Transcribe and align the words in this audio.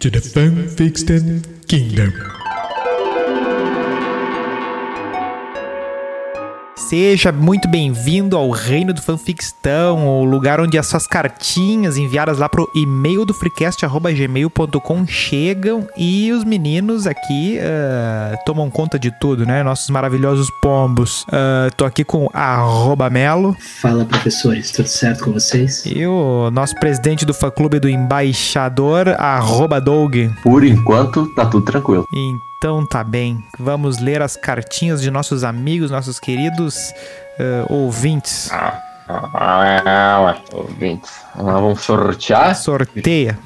to 0.00 0.08
the 0.08 0.20
Fun 0.20 0.66
Fixed 0.66 1.08
Kingdom. 1.68 2.39
Seja 6.90 7.30
muito 7.30 7.68
bem-vindo 7.68 8.36
ao 8.36 8.50
Reino 8.50 8.92
do 8.92 9.00
Fanfictão, 9.00 10.08
o 10.08 10.24
lugar 10.24 10.58
onde 10.58 10.76
as 10.76 10.88
suas 10.88 11.06
cartinhas 11.06 11.96
enviadas 11.96 12.38
lá 12.38 12.48
pro 12.48 12.68
e-mail 12.74 13.24
do 13.24 13.32
freecast.gmail.com 13.32 15.06
chegam 15.06 15.86
e 15.96 16.32
os 16.32 16.42
meninos 16.42 17.06
aqui 17.06 17.60
uh, 17.60 18.36
tomam 18.44 18.68
conta 18.68 18.98
de 18.98 19.12
tudo, 19.20 19.46
né? 19.46 19.62
Nossos 19.62 19.88
maravilhosos 19.88 20.50
pombos. 20.60 21.22
Uh, 21.28 21.72
tô 21.76 21.84
aqui 21.84 22.02
com 22.02 22.28
arroba 22.34 23.08
Melo. 23.08 23.56
Fala, 23.80 24.04
professores, 24.04 24.72
tudo 24.72 24.88
certo 24.88 25.22
com 25.22 25.32
vocês? 25.32 25.86
E 25.86 26.04
o 26.04 26.50
nosso 26.50 26.74
presidente 26.80 27.24
do 27.24 27.32
fã-clube 27.32 27.78
do 27.78 27.88
embaixador, 27.88 29.10
arroba 29.16 29.80
Doug. 29.80 30.16
Por 30.42 30.64
enquanto, 30.64 31.32
tá 31.36 31.46
tudo 31.46 31.64
tranquilo. 31.64 32.04
Então 32.12 32.49
tá 32.90 33.02
bem. 33.02 33.42
Vamos 33.58 33.98
ler 33.98 34.20
as 34.20 34.36
cartinhas 34.36 35.00
de 35.00 35.10
nossos 35.10 35.44
amigos, 35.44 35.90
nossos 35.90 36.20
queridos 36.20 36.92
uh, 37.38 37.72
ouvintes. 37.72 38.50
Ah, 38.52 38.82
ah, 39.08 40.36
ouvintes. 40.52 41.10
Vamos 41.34 41.80
sortear? 41.80 42.54
Sorteia. 42.54 43.38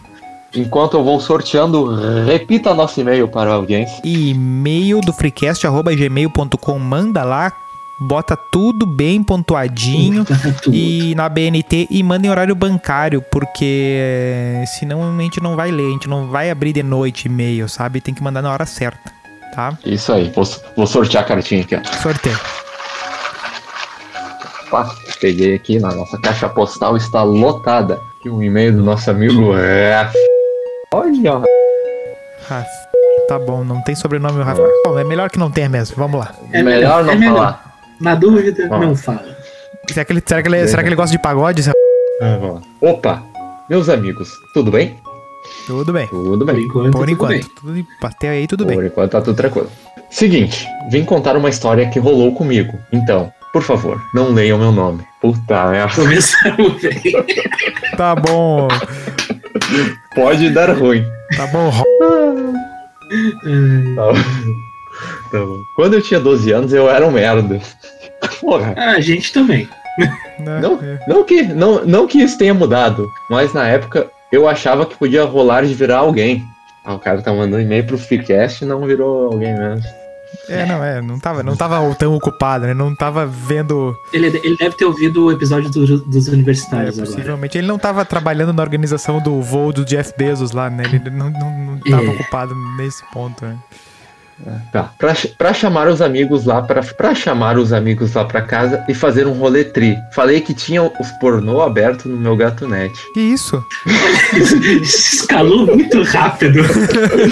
Enquanto 0.52 0.96
eu 0.96 1.04
vou 1.04 1.20
sorteando, 1.20 1.94
repita 2.24 2.74
nosso 2.74 3.00
e-mail 3.00 3.28
para 3.28 3.50
a 3.50 3.54
audiência. 3.54 4.00
E-mail 4.04 5.00
do 5.00 5.12
freecast.gmail.com. 5.12 6.78
Manda 6.78 7.24
lá, 7.24 7.52
bota 8.00 8.36
tudo 8.36 8.86
bem 8.86 9.22
pontuadinho 9.22 10.24
Tudo. 10.24 10.74
e 10.74 11.14
na 11.14 11.28
BNT 11.28 11.88
e 11.90 12.02
manda 12.02 12.26
em 12.26 12.30
horário 12.30 12.54
bancário, 12.54 13.22
porque 13.30 13.96
eh, 13.98 14.64
senão 14.66 15.16
a 15.16 15.22
gente 15.22 15.40
não 15.40 15.56
vai 15.56 15.70
ler, 15.70 15.86
a 15.86 15.90
gente 15.90 16.08
não 16.08 16.28
vai 16.28 16.50
abrir 16.50 16.72
de 16.72 16.82
noite 16.82 17.26
e-mail, 17.26 17.68
sabe? 17.68 18.00
Tem 18.00 18.14
que 18.14 18.22
mandar 18.22 18.42
na 18.42 18.52
hora 18.52 18.66
certa, 18.66 19.12
tá? 19.54 19.78
Isso 19.84 20.12
aí, 20.12 20.30
vou, 20.34 20.44
vou 20.76 20.86
sortear 20.86 21.24
a 21.24 21.26
cartinha 21.26 21.62
aqui, 21.62 21.76
ó. 21.76 22.02
Sorteio. 22.02 22.38
Pá, 24.70 24.90
peguei 25.20 25.54
aqui 25.54 25.78
na 25.78 25.94
nossa 25.94 26.18
caixa 26.18 26.48
postal, 26.48 26.96
está 26.96 27.22
lotada. 27.22 28.00
E 28.24 28.30
um 28.30 28.42
e-mail 28.42 28.72
do 28.72 28.82
nosso 28.82 29.10
amigo 29.10 29.54
é. 29.56 30.10
Olha, 30.92 31.42
Raf. 32.48 32.66
Tá 33.28 33.38
bom, 33.38 33.64
não 33.64 33.82
tem 33.82 33.94
sobrenome 33.94 34.40
o 34.40 34.42
Rafael. 34.42 34.68
Bom, 34.84 34.98
é 34.98 35.04
melhor 35.04 35.30
que 35.30 35.38
não 35.38 35.50
tenha 35.50 35.68
mesmo. 35.68 35.96
Vamos 35.96 36.20
lá. 36.20 36.34
É 36.52 36.62
melhor 36.62 37.02
melhor, 37.02 37.04
não 37.04 37.12
é 37.12 37.16
melhor. 37.16 37.34
falar. 37.34 37.73
Na 38.00 38.14
dúvida, 38.14 38.68
Ó. 38.70 38.78
não 38.78 38.94
fala. 38.96 39.36
Será 39.88 40.04
que 40.04 40.12
ele, 40.12 40.22
será 40.24 40.42
que 40.42 40.48
ele, 40.48 40.68
será 40.68 40.82
que 40.82 40.88
ele 40.88 40.96
gosta 40.96 41.12
de 41.16 41.22
pagode? 41.22 41.62
Ah, 42.20 42.38
vamos 42.40 42.54
lá. 42.56 42.62
Opa, 42.90 43.22
meus 43.68 43.88
amigos, 43.88 44.28
tudo 44.54 44.70
bem? 44.70 44.96
Tudo 45.66 45.92
bem. 45.92 46.06
Tudo 46.08 46.44
Por 46.46 46.54
bem. 46.54 46.64
enquanto, 46.64 46.92
Por 46.92 47.00
tudo 47.00 47.10
enquanto. 47.10 47.30
bem. 47.30 47.44
Tudo, 47.60 47.86
até 48.02 48.28
aí 48.30 48.46
tudo 48.46 48.64
bem. 48.64 48.76
Por 48.76 48.84
enquanto 48.86 49.10
tá 49.12 49.20
tudo 49.20 49.36
tranquilo. 49.36 49.70
Seguinte, 50.10 50.66
vim 50.90 51.04
contar 51.04 51.36
uma 51.36 51.48
história 51.50 51.88
que 51.90 51.98
rolou 51.98 52.34
comigo. 52.34 52.78
Então, 52.92 53.30
por 53.52 53.62
favor, 53.62 54.00
não 54.14 54.30
leiam 54.32 54.58
meu 54.58 54.72
nome. 54.72 55.04
Puta 55.20 55.66
merda. 55.70 55.94
Começamos 55.94 56.80
bem. 56.80 57.02
Tá 57.96 58.14
bom. 58.16 58.66
Pode 60.14 60.50
dar 60.50 60.70
ruim. 60.76 61.04
Tá 61.36 61.46
bom. 61.48 61.68
Ro- 61.68 61.84
Ai, 62.02 63.94
Tá 63.94 64.12
Tá 65.30 65.38
bom. 65.40 65.62
Quando 65.74 65.94
eu 65.94 66.02
tinha 66.02 66.20
12 66.20 66.52
anos, 66.52 66.72
eu 66.72 66.88
era 66.88 67.06
um 67.06 67.10
merda. 67.10 67.60
Porra. 68.40 68.74
A 68.76 69.00
gente 69.00 69.32
também. 69.32 69.68
né? 70.38 70.60
Não, 70.60 70.78
É. 70.82 70.98
não, 71.06 71.24
que, 71.24 71.42
não, 71.42 71.84
não 71.84 72.06
que 72.06 72.18
isso 72.18 72.36
tenha 72.38 72.54
mudado, 72.54 73.08
mas 73.30 73.52
na 73.52 73.66
época 73.68 74.08
eu 74.32 74.48
achava 74.48 74.84
que 74.86 74.96
podia 74.96 75.24
rolar 75.24 75.64
de 75.64 75.74
virar 75.74 75.98
alguém. 75.98 76.44
Ah, 76.84 76.94
o 76.94 76.98
cara 76.98 77.22
tá 77.22 77.32
mandando 77.32 77.60
e-mail 77.62 77.84
pro 77.86 77.96
Freecast 77.98 78.62
e 78.64 78.66
não 78.66 78.84
virou 78.86 79.32
alguém 79.32 79.54
mesmo. 79.56 79.82
É, 80.48 80.66
não, 80.66 80.82
é, 80.84 81.00
não 81.00 81.18
tava, 81.18 81.42
não 81.44 81.54
tava 81.56 81.94
tão 81.94 82.12
ocupado, 82.14 82.66
né? 82.66 82.74
Não 82.74 82.94
tava 82.94 83.24
vendo. 83.24 83.94
Ele, 84.12 84.26
ele 84.42 84.56
deve 84.56 84.76
ter 84.76 84.84
ouvido 84.84 85.26
o 85.26 85.32
episódio 85.32 85.70
do- 85.70 85.98
dos 86.00 86.28
É, 86.28 86.32
universitários 86.32 86.98
agora. 86.98 87.14
possivelmente. 87.14 87.56
Ele 87.56 87.68
não 87.68 87.78
tava 87.78 88.04
trabalhando 88.04 88.52
na 88.52 88.62
organização 88.62 89.20
do 89.22 89.40
voo 89.40 89.72
do 89.72 89.84
Jeff 89.84 90.12
Bezos 90.18 90.50
lá, 90.50 90.68
né? 90.68 90.82
Ele 90.86 91.08
não, 91.08 91.30
não, 91.30 91.50
não 91.66 91.78
tava 91.78 92.04
É. 92.04 92.08
ocupado 92.08 92.52
nesse 92.76 93.02
ponto, 93.12 93.44
né? 93.46 93.56
Tá. 94.72 94.90
Pra, 94.98 95.14
pra 95.38 95.54
chamar 95.54 95.86
os 95.88 96.02
amigos 96.02 96.44
lá 96.44 96.60
pra, 96.60 96.82
pra 96.82 97.14
chamar 97.14 97.56
os 97.56 97.72
amigos 97.72 98.12
lá 98.14 98.24
pra 98.24 98.42
casa 98.42 98.84
e 98.88 98.92
fazer 98.92 99.26
um 99.26 99.32
rolê 99.32 99.64
tri. 99.64 99.96
Falei 100.12 100.40
que 100.40 100.52
tinha 100.52 100.82
os 100.82 101.10
pornô 101.20 101.62
aberto 101.62 102.08
no 102.08 102.16
meu 102.16 102.36
gatunete. 102.36 102.98
Que 103.14 103.20
isso? 103.20 103.62
Escalou 104.82 105.66
muito 105.66 106.02
rápido. 106.02 106.60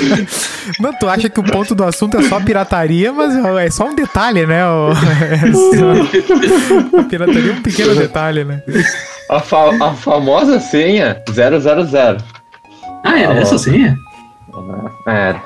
Não, 0.80 0.92
tu 0.98 1.08
acha 1.08 1.28
que 1.28 1.40
o 1.40 1.42
ponto 1.42 1.74
do 1.74 1.84
assunto 1.84 2.16
é 2.18 2.22
só 2.28 2.40
pirataria, 2.40 3.12
mas 3.12 3.34
é 3.36 3.70
só 3.70 3.88
um 3.88 3.94
detalhe, 3.94 4.46
né? 4.46 4.64
O- 4.66 4.92
é 4.92 5.52
só- 5.52 6.98
A 7.00 7.02
pirataria 7.04 7.50
é 7.50 7.54
um 7.54 7.62
pequeno 7.62 7.94
detalhe, 7.94 8.44
né? 8.44 8.62
A, 9.28 9.40
fa- 9.40 9.74
a 9.84 9.92
famosa 9.94 10.60
senha 10.60 11.20
000. 11.28 11.50
Ah, 13.04 13.19
era 13.19 13.34
Ah, 13.34 13.38
essa 13.38 13.56
ó. 13.56 13.58
senha? 13.58 13.96
Era. 15.06 15.42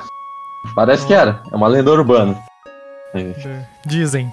Parece 0.76 1.06
que 1.06 1.14
era. 1.14 1.40
É 1.50 1.56
uma 1.56 1.66
lenda 1.66 1.90
urbana. 1.90 2.36
Dizem. 3.84 4.30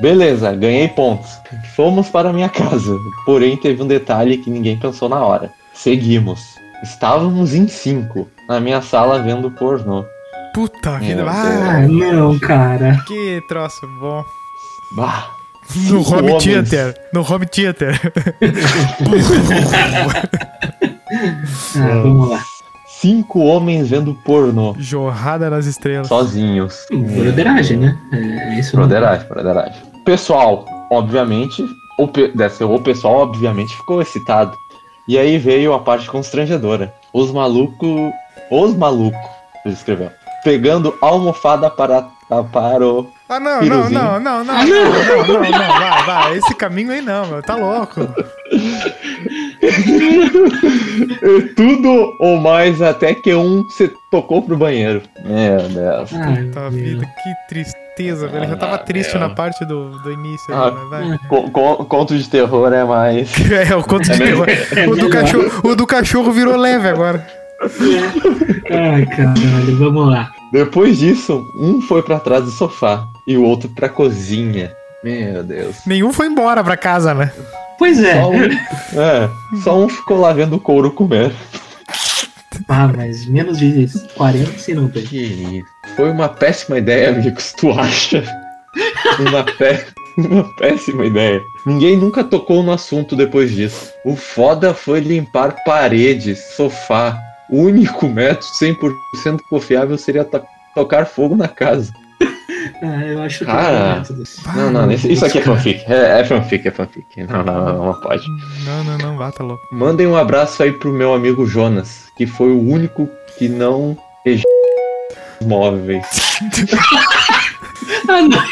Beleza, 0.00 0.54
ganhei 0.54 0.88
pontos. 0.88 1.38
Fomos 1.74 2.08
para 2.08 2.32
minha 2.32 2.48
casa. 2.48 2.96
Porém, 3.26 3.56
teve 3.56 3.82
um 3.82 3.86
detalhe 3.86 4.38
que 4.38 4.50
ninguém 4.50 4.78
pensou 4.78 5.08
na 5.08 5.22
hora. 5.24 5.50
Seguimos. 5.74 6.40
Estávamos 6.82 7.54
em 7.54 7.66
cinco 7.66 8.28
na 8.48 8.60
minha 8.60 8.80
sala 8.80 9.20
vendo 9.22 9.50
pornô. 9.50 10.04
Puta 10.54 10.98
vida. 10.98 11.16
Meu 11.24 11.28
Ah, 11.28 11.76
Ah, 11.76 11.80
não, 11.88 12.38
cara. 12.38 12.98
que 13.06 13.42
troço 13.48 13.86
bom. 14.00 14.22
Bah, 14.96 15.30
No 15.88 16.00
home 16.00 16.30
homens. 16.32 16.44
theater. 16.44 16.94
No 17.12 17.20
home 17.28 17.46
theater. 17.46 18.00
Ah, 21.76 22.00
vamos 22.02 22.30
lá. 22.30 22.40
Cinco 23.00 23.40
homens 23.40 23.88
vendo 23.90 24.14
pornô. 24.24 24.74
Jorrada 24.78 25.50
nas 25.50 25.66
estrelas. 25.66 26.08
Sozinhos. 26.08 26.86
Broderagem, 26.90 27.76
né? 27.76 27.98
É, 28.12 28.16
é 28.16 28.58
isso. 28.58 28.76
mesmo. 28.76 28.88
Broderagem, 28.88 29.28
broderagem. 29.28 29.82
Pessoal, 30.04 30.64
obviamente, 30.90 31.62
o, 31.98 32.08
pe- 32.08 32.32
deve 32.34 32.54
ser, 32.54 32.64
o 32.64 32.78
pessoal 32.80 33.16
obviamente 33.22 33.76
ficou 33.76 34.00
excitado. 34.00 34.56
E 35.08 35.18
aí 35.18 35.36
veio 35.38 35.72
a 35.74 35.78
parte 35.78 36.08
constrangedora. 36.08 36.92
Os 37.12 37.30
malucos. 37.30 38.12
Os 38.50 38.74
malucos, 38.76 39.20
ele 39.64 39.74
escreveu. 39.74 40.10
Pegando 40.42 40.94
almofada 41.02 41.68
para 41.68 42.08
tapar 42.28 42.82
o. 42.82 43.06
Ah, 43.28 43.40
não, 43.40 43.60
não, 43.62 43.90
não, 43.90 43.90
não, 43.90 44.20
não, 44.20 44.44
não, 44.44 44.44
não, 44.44 45.26
não, 45.26 45.42
não, 45.42 45.50
vai, 45.50 46.02
vai. 46.06 46.36
Esse 46.38 46.54
caminho 46.54 46.92
aí 46.92 47.00
não, 47.02 47.26
meu. 47.26 47.42
Tá 47.42 47.56
louco. 47.56 48.00
Tudo 51.56 52.14
ou 52.18 52.38
mais 52.38 52.80
até 52.82 53.14
que 53.14 53.34
um 53.34 53.68
se 53.68 53.90
tocou 54.10 54.42
pro 54.42 54.56
banheiro. 54.56 55.02
Meu 55.24 55.58
Deus. 55.68 56.10
Ah, 56.14 56.34
Puta 56.36 56.60
meu. 56.60 56.70
vida, 56.70 57.06
que 57.06 57.34
tristeza, 57.48 58.28
velho. 58.28 58.44
Eu 58.44 58.48
já 58.50 58.56
tava 58.56 58.74
Ah, 58.74 58.78
triste 58.78 59.12
meu. 59.16 59.28
na 59.28 59.34
parte 59.34 59.64
do, 59.64 59.90
do 60.02 60.12
início 60.12 60.54
Ah. 60.54 60.66
aí, 60.66 60.72
mas 60.72 60.90
vai. 60.90 61.18
Co- 61.28 61.50
co- 61.50 61.84
conto 61.84 62.16
de 62.16 62.28
terror 62.28 62.72
é 62.72 62.84
mais. 62.84 63.32
É, 63.70 63.74
o 63.74 63.82
conto 63.82 64.04
de 64.04 64.12
É 64.12 64.16
terror. 64.26 64.46
É 64.48 64.86
O 64.88 64.96
do, 64.96 65.08
cachorro, 65.08 65.50
o 65.64 65.74
do 65.76 65.86
cachorro 65.86 66.32
virou 66.32 66.56
leve 66.56 66.88
agora. 66.88 67.26
Ai, 68.70 69.06
caralho, 69.06 69.76
vamos 69.78 70.10
lá. 70.10 70.30
Depois 70.52 70.98
disso, 70.98 71.42
um 71.58 71.80
foi 71.80 72.02
pra 72.02 72.20
trás 72.20 72.44
do 72.44 72.50
sofá 72.50 73.06
e 73.26 73.36
o 73.36 73.42
outro 73.44 73.68
pra 73.70 73.88
cozinha. 73.88 74.72
Meu 75.02 75.42
Deus. 75.42 75.76
Nenhum 75.86 76.12
foi 76.12 76.26
embora 76.26 76.62
pra 76.64 76.76
casa, 76.76 77.14
né? 77.14 77.30
Pois 77.78 78.02
é. 78.02 78.14
Só 78.20 78.30
um, 78.30 78.42
é, 79.00 79.30
só 79.62 79.78
um 79.78 79.88
ficou 79.88 80.20
lá 80.20 80.32
vendo 80.32 80.56
o 80.56 80.60
couro 80.60 80.90
comer. 80.90 81.32
Ah, 82.68 82.88
mas 82.88 83.26
menos 83.26 83.58
de 83.58 83.86
40 84.14 84.58
se 84.58 84.74
não 84.74 84.88
tem. 84.88 85.02
Que 85.04 85.18
isso. 85.18 85.66
Foi 85.94 86.10
uma 86.10 86.28
péssima 86.28 86.78
ideia, 86.78 87.10
amigos. 87.10 87.52
Tu 87.58 87.70
acha? 87.70 88.24
Uma, 89.20 89.44
pé... 89.44 89.86
uma 90.16 90.44
péssima 90.56 91.04
ideia. 91.04 91.40
Ninguém 91.66 91.96
nunca 91.96 92.24
tocou 92.24 92.62
no 92.62 92.72
assunto 92.72 93.14
depois 93.14 93.50
disso. 93.52 93.90
O 94.04 94.16
foda 94.16 94.72
foi 94.74 95.00
limpar 95.00 95.54
paredes, 95.64 96.38
sofá. 96.56 97.18
O 97.50 97.62
único 97.62 98.08
método 98.08 98.46
100% 98.60 99.40
confiável 99.48 99.96
seria 99.98 100.24
to- 100.24 100.42
tocar 100.74 101.06
fogo 101.06 101.36
na 101.36 101.48
casa. 101.48 101.92
Ah, 102.82 103.04
eu 103.06 103.22
acho 103.22 103.38
que 103.40 103.44
Cara. 103.46 103.68
é 103.70 103.92
um 103.92 103.98
método. 103.98 104.22
Não, 104.54 104.70
não, 104.70 104.92
isso, 104.92 105.08
isso 105.08 105.24
aqui 105.24 105.38
é 105.38 105.42
fanfic. 105.42 105.84
É, 105.90 106.20
é 106.20 106.24
fanfic, 106.24 106.68
é 106.68 106.70
fanfic. 106.70 107.06
Não, 107.24 107.42
não, 107.42 107.64
não, 107.64 107.84
não 107.86 108.00
pode. 108.00 108.22
Não, 108.64 108.84
não, 108.84 108.98
não, 108.98 109.16
vá, 109.16 109.32
tá 109.32 109.42
louco. 109.42 109.62
Mandem 109.72 110.06
um 110.06 110.16
abraço 110.16 110.62
aí 110.62 110.72
pro 110.72 110.92
meu 110.92 111.14
amigo 111.14 111.46
Jonas, 111.46 112.04
que 112.16 112.26
foi 112.26 112.50
o 112.50 112.60
único 112.60 113.08
que 113.38 113.48
não 113.48 113.96
móveis. 115.44 116.06
Ah, 118.08 118.20
não. 118.22 118.42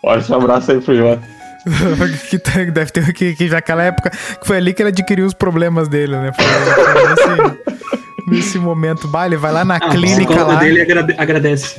Forte 0.00 0.32
abraço 0.34 0.72
aí 0.72 0.80
pro 0.80 0.94
Jonas. 0.96 1.20
que 2.28 2.38
deve 2.72 2.90
ter 2.90 3.12
que, 3.12 3.34
que 3.34 3.48
naquela 3.48 3.82
época 3.84 4.10
que 4.10 4.46
foi 4.46 4.56
ali 4.56 4.74
que 4.74 4.82
ele 4.82 4.88
adquiriu 4.90 5.24
os 5.26 5.32
problemas 5.34 5.88
dele, 5.88 6.16
né? 6.16 6.32
Foi, 6.34 6.44
foi 6.44 7.08
nesse, 7.08 8.28
nesse 8.28 8.58
momento. 8.58 9.06
Bah, 9.08 9.26
ele 9.26 9.36
vai 9.36 9.52
lá 9.52 9.64
na 9.64 9.76
Ah, 9.76 9.80
clínica 9.90 10.42
lá. 10.44 10.56
dele 10.56 10.82
agrade- 10.82 11.14
agradece. 11.16 11.76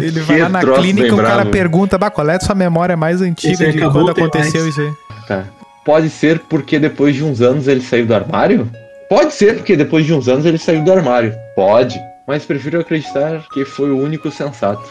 Ele 0.00 0.20
vai 0.20 0.40
lá 0.40 0.48
na 0.48 0.60
clínica 0.60 1.08
e 1.08 1.12
o 1.12 1.16
cara 1.16 1.34
bravo. 1.36 1.50
pergunta, 1.50 1.96
bah, 1.98 2.10
qual 2.10 2.28
é 2.28 2.36
a 2.36 2.40
sua 2.40 2.54
memória 2.54 2.96
mais 2.96 3.20
antiga 3.22 3.70
de 3.72 3.78
quando 3.80 4.10
aconteceu 4.10 4.62
mais. 4.62 4.72
isso 4.76 4.80
aí? 4.80 4.92
Tá. 5.26 5.44
Pode 5.84 6.08
ser 6.10 6.38
porque 6.40 6.78
depois 6.78 7.14
de 7.14 7.22
uns 7.24 7.40
anos 7.40 7.68
ele 7.68 7.80
saiu 7.82 8.06
do 8.06 8.14
armário? 8.14 8.70
Pode 9.08 9.34
ser 9.34 9.56
porque 9.56 9.76
depois 9.76 10.06
de 10.06 10.14
uns 10.14 10.28
anos 10.28 10.44
ele 10.46 10.58
saiu 10.58 10.82
do 10.82 10.92
armário. 10.92 11.34
Pode. 11.54 12.00
Mas 12.26 12.44
prefiro 12.46 12.80
acreditar 12.80 13.42
que 13.52 13.64
foi 13.66 13.90
o 13.90 13.98
único 13.98 14.30
sensato. 14.30 14.82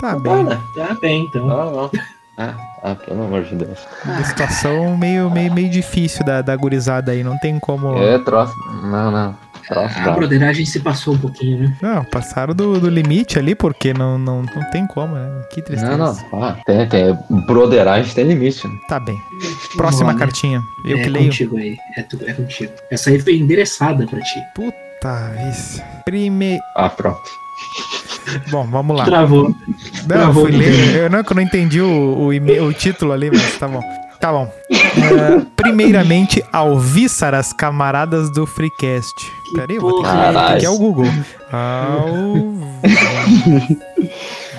Tá 0.00 0.14
Tá, 0.14 0.18
bem. 0.18 0.44
né? 0.44 0.58
Tá 0.76 0.96
bem, 1.00 1.24
então. 1.28 1.48
Ah, 1.50 1.64
não. 1.70 1.90
Ah, 2.38 2.54
ah, 2.82 2.94
pelo 2.94 3.22
amor 3.24 3.42
de 3.44 3.54
Deus. 3.54 3.78
Uma 4.04 4.24
situação 4.24 4.96
meio, 4.96 5.30
meio, 5.30 5.52
meio 5.52 5.68
difícil 5.68 6.24
da, 6.24 6.40
da 6.40 6.56
gurizada 6.56 7.12
aí. 7.12 7.22
Não 7.22 7.38
tem 7.38 7.58
como. 7.60 7.96
É 7.98 8.18
troço. 8.18 8.54
Não, 8.82 9.10
não. 9.10 9.36
Troço 9.70 9.98
A 9.98 10.02
bravo. 10.02 10.18
broderagem 10.18 10.66
se 10.66 10.80
passou 10.80 11.14
um 11.14 11.18
pouquinho, 11.18 11.58
né? 11.60 11.76
Não, 11.80 12.04
passaram 12.04 12.52
do, 12.52 12.80
do 12.80 12.90
limite 12.90 13.38
ali, 13.38 13.54
porque 13.54 13.94
não, 13.94 14.18
não, 14.18 14.42
não 14.42 14.70
tem 14.72 14.84
como, 14.84 15.14
né? 15.14 15.42
Que 15.52 15.62
tristeza. 15.62 15.96
Não, 15.96 16.12
não. 16.12 16.42
Ah, 16.42 16.56
tem, 16.66 16.88
tem. 16.88 17.16
Broderagem 17.46 18.12
tem 18.12 18.24
limite. 18.24 18.66
Né? 18.66 18.74
Tá 18.88 18.98
bem. 18.98 19.16
Próxima 19.76 20.08
lá, 20.08 20.14
né? 20.14 20.18
cartinha. 20.18 20.60
Eu 20.84 20.98
é 20.98 21.02
que 21.04 21.08
leio. 21.08 21.26
contigo 21.26 21.56
aí. 21.56 21.76
É, 21.96 22.02
tu, 22.02 22.18
é 22.26 22.32
contigo. 22.32 22.72
Essa 22.90 23.10
aí 23.10 23.20
foi 23.20 23.36
endereçada 23.36 24.04
pra 24.08 24.20
ti. 24.20 24.40
Puta 24.56 25.32
isso. 25.48 25.80
Prime... 26.04 26.58
Ah, 26.74 26.90
pronto. 26.90 27.22
Bom, 28.50 28.66
vamos 28.66 28.96
lá. 28.96 29.04
Travou. 29.04 29.44
Não, 29.44 29.54
eu 30.00 30.06
Travou 30.06 30.42
fui 30.46 30.52
no 30.52 30.58
ler. 30.58 30.96
Eu 30.96 31.10
não, 31.10 31.22
que 31.22 31.32
eu 31.32 31.36
não 31.36 31.42
entendi 31.42 31.80
o, 31.80 31.88
o, 31.88 32.66
o 32.66 32.72
título 32.72 33.12
ali, 33.12 33.30
mas 33.30 33.56
tá 33.56 33.68
bom. 33.68 33.80
Tá 34.20 34.30
bom. 34.30 34.52
É, 34.70 35.46
primeiramente, 35.56 36.44
alvíssaras, 36.52 37.54
camaradas 37.54 38.30
do 38.30 38.46
Freecast. 38.46 39.32
Peraí, 39.54 39.76
eu 39.76 39.82
vou 39.82 40.02
ter 40.02 40.08
que 40.08 40.14
porra 40.14 40.58
é 40.62 40.70
o 40.70 40.78
Google. 40.78 41.06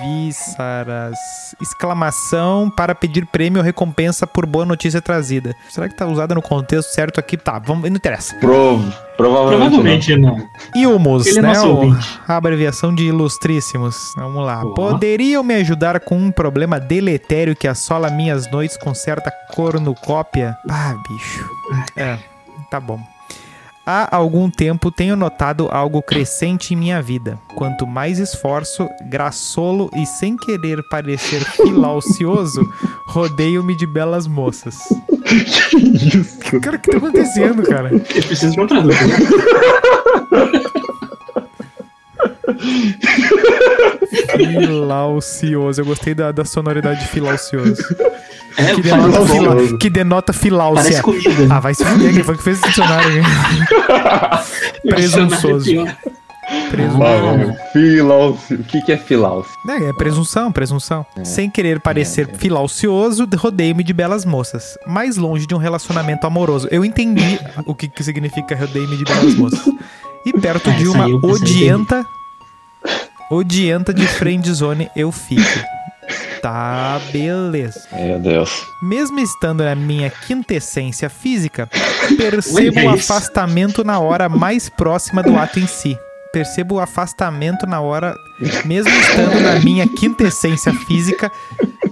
Alvíssaras. 0.02 1.16
Exclamação 1.60 2.68
para 2.70 2.94
pedir 2.94 3.26
prêmio 3.26 3.58
ou 3.60 3.64
recompensa 3.64 4.26
por 4.26 4.44
boa 4.46 4.64
notícia 4.64 5.00
trazida. 5.00 5.54
Será 5.70 5.88
que 5.88 5.96
tá 5.96 6.06
usada 6.06 6.34
no 6.34 6.42
contexto 6.42 6.90
certo 6.92 7.20
aqui? 7.20 7.36
Tá, 7.36 7.58
vamos, 7.58 7.88
não 7.88 7.96
interessa. 7.96 8.34
Prov... 8.36 8.82
Provavelmente. 9.16 9.70
Provavelmente 9.70 10.16
não. 10.16 10.36
Ilmos, 10.74 11.26
Ele 11.26 11.38
é 11.38 11.42
né? 11.42 11.48
nosso 11.48 11.72
o- 11.72 11.96
a 12.26 12.36
abreviação 12.36 12.94
de 12.94 13.04
ilustríssimos. 13.04 13.94
Vamos 14.16 14.44
lá. 14.44 14.62
Ó. 14.64 14.70
Poderiam 14.74 15.42
me 15.42 15.54
ajudar 15.54 16.00
com 16.00 16.16
um 16.16 16.32
problema 16.32 16.80
deletério 16.80 17.54
que 17.54 17.68
assola 17.68 18.10
minhas 18.10 18.50
noites 18.50 18.76
com 18.76 18.94
certa 18.94 19.30
cornucópia? 19.54 20.56
Ah, 20.68 20.94
bicho. 21.08 21.46
É, 21.96 22.18
tá 22.70 22.80
bom. 22.80 22.98
Há 23.84 24.14
algum 24.14 24.48
tempo 24.48 24.92
tenho 24.92 25.16
notado 25.16 25.68
algo 25.68 26.00
crescente 26.00 26.72
em 26.72 26.76
minha 26.76 27.02
vida. 27.02 27.36
Quanto 27.56 27.84
mais 27.84 28.20
esforço, 28.20 28.88
graçolo 29.08 29.90
e 29.96 30.06
sem 30.06 30.36
querer 30.36 30.80
parecer 30.88 31.40
filaucioso, 31.56 32.62
rodeio-me 33.08 33.76
de 33.76 33.84
belas 33.84 34.28
moças. 34.28 34.76
Cara, 36.62 36.76
o 36.76 36.78
que 36.78 36.90
tá 36.92 36.98
acontecendo, 36.98 37.62
cara? 37.64 37.90
Eu 37.92 38.22
preciso 38.22 38.52
de 38.52 38.60
um 38.60 38.66
tradutor. 38.68 38.96
Filaucioso. 44.36 45.80
Eu 45.80 45.86
gostei 45.86 46.14
da, 46.14 46.30
da 46.30 46.44
sonoridade 46.44 47.00
de 47.00 47.08
filaucioso. 47.08 47.82
É, 48.56 48.74
Que 48.74 48.82
fala- 48.82 49.08
denota, 49.08 49.26
fila, 49.32 49.78
que 49.78 49.90
denota 49.90 50.32
filáusia. 50.32 50.82
Parece 50.82 51.02
comida. 51.02 51.46
Ah, 51.54 51.60
vai 51.60 51.74
se 51.74 51.84
fuder, 51.84 52.12
quem 52.12 52.22
foi 52.22 52.36
que 52.36 52.42
fez 52.42 52.58
esse 52.58 52.68
dicionário 52.68 53.22
presunçoso. 54.88 55.70
Ah, 56.44 57.54
Filaus. 57.72 58.50
O 58.50 58.58
que, 58.64 58.82
que 58.82 58.92
é 58.92 58.96
filaus? 58.96 59.46
É, 59.68 59.88
é 59.88 59.92
presunção, 59.94 60.52
presunção. 60.52 61.06
Sem 61.24 61.48
querer 61.48 61.80
parecer 61.80 62.28
filaucioso, 62.36 63.26
rodeio-me 63.36 63.82
de 63.82 63.92
belas 63.92 64.24
moças. 64.24 64.76
Mais 64.86 65.16
longe 65.16 65.46
de 65.46 65.54
um 65.54 65.58
relacionamento 65.58 66.26
amoroso. 66.26 66.68
Eu 66.70 66.84
entendi 66.84 67.38
o 67.64 67.74
que, 67.74 67.88
que 67.88 68.02
significa 68.04 68.54
rodeio-me 68.56 68.96
de 68.96 69.04
belas 69.04 69.34
moças. 69.34 69.60
E 70.26 70.32
perto 70.32 70.68
Ah, 70.70 70.72
de 70.74 70.88
uma 70.88 71.06
odienta. 71.06 72.04
Odienta 73.30 73.94
de 73.94 74.06
friendzone 74.06 74.90
eu 74.94 75.10
fico. 75.10 75.42
Tá, 76.42 77.00
beleza. 77.12 77.82
Meu 77.92 78.18
Deus. 78.18 78.50
Mesmo 78.82 79.20
estando 79.20 79.62
na 79.62 79.74
minha 79.76 80.10
quintessência 80.10 81.08
física, 81.08 81.68
percebo 82.18 82.80
o 82.80 82.90
afastamento 82.90 83.84
na 83.84 84.00
hora 84.00 84.28
mais 84.28 84.68
próxima 84.68 85.22
do 85.22 85.36
ato 85.38 85.60
em 85.60 85.66
si. 85.68 85.96
Percebo 86.32 86.76
o 86.76 86.80
afastamento 86.80 87.66
na 87.66 87.80
hora, 87.80 88.14
mesmo 88.64 88.90
estando 88.90 89.38
na 89.40 89.60
minha 89.60 89.86
quintessência 89.86 90.72
física, 90.72 91.30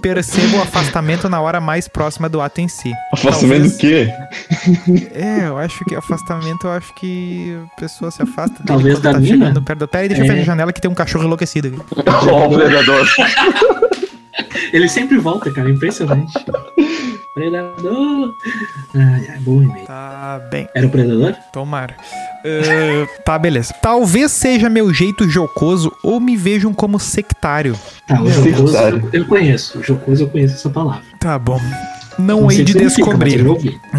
percebo 0.01 0.57
o 0.57 0.61
afastamento 0.63 1.29
na 1.29 1.39
hora 1.39 1.61
mais 1.61 1.87
próxima 1.87 2.27
do 2.27 2.41
ato 2.41 2.59
em 2.59 2.67
si. 2.67 2.91
Afastamento 3.13 3.69
do 3.71 3.77
quê? 3.77 4.09
É, 5.13 5.47
eu 5.47 5.59
acho 5.59 5.85
que 5.85 5.95
afastamento, 5.95 6.65
eu 6.65 6.71
acho 6.71 6.91
que 6.95 7.55
a 7.77 7.79
pessoa 7.79 8.09
se 8.09 8.21
afasta 8.23 8.55
dele 8.55 8.65
Talvez 8.67 8.95
quando 8.95 9.03
da 9.03 9.13
tá 9.13 9.19
mina? 9.19 9.31
chegando 9.45 9.61
perto 9.61 9.79
do... 9.79 9.87
Pera 9.87 10.01
aí, 10.03 10.07
deixa 10.09 10.23
eu 10.23 10.25
É. 10.25 10.29
fechar 10.29 10.41
a 10.41 10.45
janela 10.45 10.73
que 10.73 10.81
tem 10.81 10.89
um 10.89 10.95
cachorro 10.95 11.23
enlouquecido 11.25 11.67
aqui. 11.67 11.77
Ó, 12.29 12.47
o 12.47 12.53
predador. 12.57 13.07
Ele 14.71 14.87
sempre 14.87 15.17
volta, 15.17 15.51
cara. 15.51 15.69
Impressionante. 15.69 16.33
Predador. 17.33 18.35
Ai, 18.93 19.27
ai, 19.29 19.39
bom 19.39 19.63
e-mail. 19.63 19.85
Tá 19.85 20.41
bem. 20.51 20.67
Era 20.75 20.85
o 20.85 20.89
predador? 20.89 21.33
Tomara. 21.53 21.95
Ah, 22.45 23.21
tá, 23.23 23.39
beleza. 23.39 23.73
Talvez 23.81 24.33
seja 24.33 24.69
meu 24.69 24.93
jeito 24.93 25.29
jocoso 25.29 25.93
ou 26.03 26.19
me 26.19 26.35
vejam 26.35 26.73
como 26.73 26.99
sectário. 26.99 27.73
Tá, 28.05 28.21
o 28.21 28.29
jocoso 28.29 28.77
eu, 28.77 29.09
eu 29.13 29.25
conheço. 29.25 29.79
O 29.79 29.83
jocoso 29.83 30.23
eu 30.23 30.29
conheço 30.29 30.55
essa 30.55 30.69
palavra. 30.69 31.03
Tá 31.21 31.39
bom. 31.39 31.59
Não 32.19 32.41
Não 32.41 32.51
hei 32.51 32.63
de 32.63 32.73
descobrir. 32.73 33.43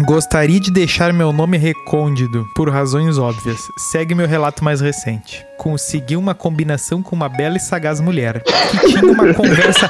Gostaria 0.05 0.59
de 0.59 0.71
deixar 0.71 1.11
meu 1.11 1.33
nome 1.33 1.57
recôndito, 1.57 2.47
por 2.55 2.69
razões 2.69 3.17
óbvias. 3.17 3.59
Segue 3.91 4.13
meu 4.13 4.27
relato 4.27 4.63
mais 4.63 4.79
recente. 4.79 5.43
Consegui 5.57 6.15
uma 6.15 6.35
combinação 6.35 7.01
com 7.01 7.15
uma 7.15 7.27
bela 7.27 7.57
e 7.57 7.59
sagaz 7.59 7.99
mulher, 7.99 8.43
que 8.43 8.87
tinha 8.87 9.11
uma 9.11 9.33
conversa 9.33 9.89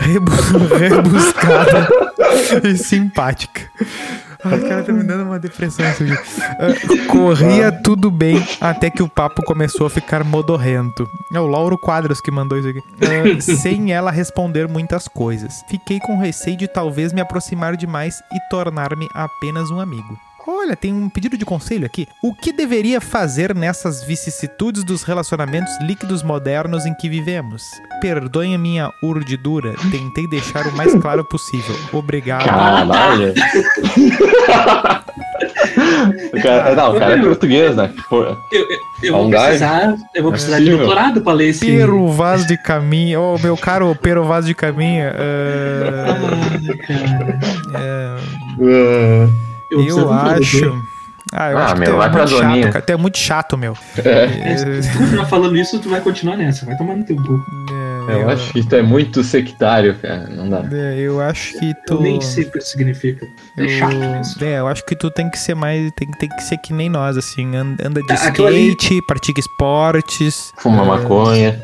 rebu- 0.00 0.30
rebuscada 0.76 1.88
e 2.68 2.76
simpática. 2.76 3.62
Ai, 4.42 4.58
cara, 4.60 4.82
tá 4.82 4.90
me 4.92 5.02
dando 5.02 5.24
uma 5.24 5.38
depressão 5.38 5.84
isso 5.90 6.02
aqui. 6.02 6.12
Ah, 6.58 7.06
corria 7.12 7.70
tudo 7.70 8.10
bem 8.10 8.42
até 8.58 8.88
que 8.88 9.02
o 9.02 9.08
papo 9.08 9.42
começou 9.44 9.86
a 9.86 9.90
ficar 9.90 10.24
modorrento. 10.24 11.06
É 11.34 11.38
o 11.38 11.46
Lauro 11.46 11.76
Quadros 11.76 12.22
que 12.22 12.30
mandou 12.30 12.58
isso 12.58 12.68
aqui. 12.68 12.82
Ah, 13.02 13.40
sem 13.60 13.92
ela 13.92 14.10
responder 14.10 14.66
muitas 14.66 15.06
coisas. 15.06 15.62
Fiquei 15.68 16.00
com 16.00 16.18
receio 16.18 16.56
de 16.56 16.66
talvez 16.66 17.12
me 17.12 17.20
aproximar 17.20 17.76
demais 17.76 18.20
e 18.32 18.38
tornar-me 18.48 19.06
apenas 19.14 19.70
um 19.70 19.78
amigo. 19.78 20.16
Olha, 20.52 20.74
tem 20.76 20.92
um 20.92 21.08
pedido 21.08 21.36
de 21.38 21.44
conselho 21.44 21.86
aqui. 21.86 22.06
O 22.22 22.34
que 22.34 22.52
deveria 22.52 23.00
fazer 23.00 23.54
nessas 23.54 24.02
vicissitudes 24.04 24.82
dos 24.84 25.02
relacionamentos 25.02 25.72
líquidos 25.82 26.22
modernos 26.22 26.84
em 26.86 26.94
que 26.94 27.08
vivemos? 27.08 27.62
Perdoe 28.00 28.54
a 28.54 28.58
minha 28.58 28.90
urdidura, 29.02 29.74
tentei 29.90 30.26
deixar 30.28 30.66
o 30.66 30.76
mais 30.76 30.94
claro 30.96 31.24
possível. 31.24 31.74
Obrigado. 31.92 32.44
Caralho. 32.46 33.32
o 36.32 36.42
cara, 36.42 36.74
não, 36.74 36.96
o 36.96 36.98
cara 36.98 37.18
é 37.18 37.22
português, 37.22 37.76
né? 37.76 37.92
Por- 38.08 38.24
Eu, 38.52 38.60
eu, 38.70 38.78
eu 39.02 39.12
vou 39.12 39.30
precisar, 39.30 39.94
eu 40.14 40.22
vou 40.22 40.32
precisar 40.32 40.58
de 40.58 40.64
possível. 40.64 40.78
doutorado 40.86 41.20
pra 41.22 41.32
ler 41.32 41.48
esse. 41.50 41.64
Pero 41.66 42.08
Vaz 42.08 42.46
de 42.46 42.56
Caminha, 42.62 43.20
ô 43.20 43.38
meu 43.38 43.56
caro 43.56 43.96
Pero 44.00 44.24
Vaz 44.24 44.44
de 44.46 44.54
Caminha, 44.54 45.14
Ah, 45.20 46.14
ah, 46.14 46.86
cara. 46.86 47.78
é, 47.78 48.16
Eu, 49.70 49.86
eu 49.86 50.12
acho. 50.12 50.82
Ah, 51.32 51.50
eu 51.52 51.58
Ah, 51.58 51.64
acho 51.66 51.74
que 51.74 51.80
meu, 51.80 51.90
tu 51.90 51.94
é 51.94 51.98
vai 51.98 52.10
pra 52.10 52.18
muito 52.20 52.30
chato, 52.30 52.40
zoninha. 52.42 52.72
cara. 52.72 52.84
Tu 52.84 52.90
é 52.92 52.96
muito 52.96 53.18
chato, 53.18 53.56
meu. 53.58 53.76
É, 54.04 54.56
Se 54.82 54.90
tu 54.92 54.98
continuar 54.98 55.26
falando 55.26 55.56
isso, 55.56 55.78
tu 55.78 55.88
vai 55.88 56.00
continuar 56.00 56.36
nessa. 56.36 56.66
Vai 56.66 56.76
tomar 56.76 56.96
no 56.96 57.04
teu 57.04 57.14
cu. 57.16 57.40
É, 58.08 58.14
Eu 58.22 58.28
acho 58.30 58.52
que 58.52 58.66
tu 58.66 58.74
é 58.74 58.82
muito 58.82 59.22
sectário, 59.22 59.94
cara. 60.02 60.26
Não 60.28 60.48
dá. 60.48 60.64
é, 60.72 60.98
eu 60.98 61.20
acho 61.20 61.56
que 61.58 61.72
tu. 61.86 61.94
Eu 61.94 62.00
nem 62.00 62.20
sei 62.20 62.44
o 62.44 62.50
que 62.50 62.58
isso 62.58 62.68
significa. 62.70 63.24
É 63.56 63.68
chato 63.68 63.92
eu, 63.94 64.20
isso. 64.20 64.44
é, 64.44 64.58
eu 64.58 64.66
acho 64.66 64.84
que 64.84 64.96
tu 64.96 65.08
tem 65.10 65.30
que 65.30 65.38
ser 65.38 65.54
mais. 65.54 65.92
Tem, 65.92 66.10
tem 66.10 66.28
que 66.28 66.42
ser 66.42 66.56
que 66.58 66.72
nem 66.72 66.88
nós, 66.88 67.16
assim. 67.16 67.54
an- 67.54 67.76
Anda 67.84 68.00
de 68.00 68.06
Tá, 68.08 68.14
aquilo 68.14 68.48
ali- 68.48 68.70
skate, 68.70 69.02
pratica 69.06 69.38
esportes. 69.38 70.52
Fuma 70.56 70.84
maconha. 70.84 71.62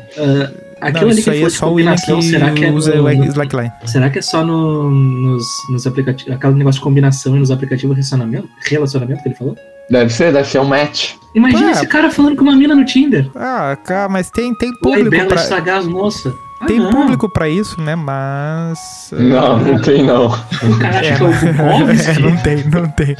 Ah, 0.79 0.85
Não, 0.91 0.95
aquilo 0.95 1.11
ali 1.11 1.23
que 1.23 1.29
aí 1.29 1.39
foi 1.39 1.47
é 1.47 1.51
de 1.51 1.59
combinação, 1.59 2.21
será 2.21 2.51
que 2.51 2.65
é 2.65 2.71
usa 2.71 2.95
no, 2.95 3.05
o 3.07 3.13
no- 3.15 3.25
slackline. 3.25 3.71
Será 3.85 4.09
que 4.09 4.19
é 4.19 4.21
só 4.21 4.43
no, 4.43 4.89
nos, 4.91 5.45
nos 5.71 5.87
aplicativos. 5.87 6.33
Aquele 6.33 6.53
negócio 6.53 6.79
de 6.79 6.83
combinação 6.83 7.35
e 7.35 7.39
nos 7.39 7.49
aplicativos 7.51 7.95
de 7.95 8.01
relacionamento, 8.01 8.47
relacionamento 8.69 9.23
que 9.23 9.29
ele 9.29 9.35
falou? 9.35 9.55
Deve 9.89 10.11
ser, 10.11 10.33
deve 10.33 10.47
ser 10.47 10.59
um 10.59 10.65
match. 10.65 11.13
Imagina 11.33 11.67
Ué. 11.67 11.71
esse 11.71 11.87
cara 11.87 12.11
falando 12.11 12.35
com 12.35 12.43
uma 12.43 12.55
mina 12.55 12.75
no 12.75 12.83
Tinder. 12.85 13.29
Ah, 13.35 13.77
cara, 13.83 14.09
mas 14.09 14.29
tem, 14.29 14.53
tem 14.55 14.69
Oi, 14.69 14.75
público 14.81 15.09
bela 15.09 15.27
pra. 15.29 15.41
estragar 15.41 15.77
as 15.79 15.87
moças. 15.87 16.33
Tem 16.65 16.79
não. 16.79 16.89
público 16.89 17.29
pra 17.29 17.47
isso, 17.47 17.79
né? 17.79 17.95
Mas. 17.95 18.79
Não, 19.11 19.59
não 19.59 19.79
tem 19.81 20.03
não. 20.03 20.25
O 20.27 20.79
cara 20.79 20.99
acha 20.99 21.09
É, 21.13 21.15
que 21.15 21.23
é 21.23 21.25
o 21.25 21.29
é, 21.31 21.53
Bukowski. 21.53 22.21
não 22.21 22.37
tem, 22.37 22.63
não 22.69 22.89
tem. 22.89 23.15